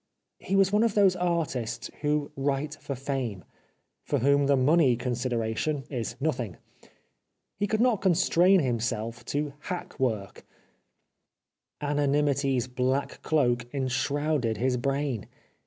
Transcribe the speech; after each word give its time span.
He 0.39 0.55
was 0.55 0.71
one 0.71 0.81
of 0.81 0.95
those 0.95 1.15
artists 1.15 1.91
who 2.01 2.31
write 2.35 2.73
for 2.73 2.95
fame; 2.95 3.43
for 4.03 4.17
whom 4.17 4.47
the 4.47 4.57
money 4.57 4.95
consideration 4.95 5.83
is 5.91 6.15
nothing. 6.19 6.57
He 7.59 7.67
could 7.67 7.81
not 7.81 8.01
constrain 8.01 8.61
himself 8.61 9.23
to 9.25 9.53
hack 9.59 9.99
work: 9.99 10.43
anonymity's 11.81 12.67
black 12.67 13.21
cloak 13.21 13.67
enshrouded 13.75 14.57
his 14.57 14.75
brain. 14.75 15.27